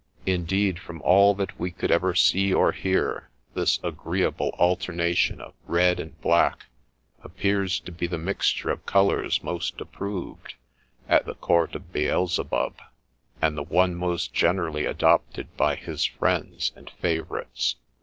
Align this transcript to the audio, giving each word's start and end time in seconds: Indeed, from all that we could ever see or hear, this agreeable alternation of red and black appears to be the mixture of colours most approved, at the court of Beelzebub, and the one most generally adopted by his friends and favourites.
Indeed, 0.25 0.79
from 0.79 0.99
all 1.03 1.35
that 1.35 1.59
we 1.59 1.69
could 1.69 1.91
ever 1.91 2.15
see 2.15 2.51
or 2.51 2.71
hear, 2.71 3.29
this 3.53 3.79
agreeable 3.83 4.49
alternation 4.57 5.39
of 5.39 5.53
red 5.67 5.99
and 5.99 6.19
black 6.21 6.65
appears 7.21 7.79
to 7.81 7.91
be 7.91 8.07
the 8.07 8.17
mixture 8.17 8.71
of 8.71 8.83
colours 8.87 9.43
most 9.43 9.79
approved, 9.79 10.55
at 11.07 11.27
the 11.27 11.35
court 11.35 11.75
of 11.75 11.93
Beelzebub, 11.93 12.79
and 13.43 13.55
the 13.55 13.61
one 13.61 13.93
most 13.93 14.33
generally 14.33 14.87
adopted 14.87 15.55
by 15.55 15.75
his 15.75 16.03
friends 16.03 16.71
and 16.75 16.89
favourites. 16.99 17.75